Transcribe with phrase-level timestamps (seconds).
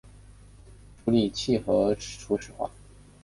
[1.05, 2.71] 处理器核初始化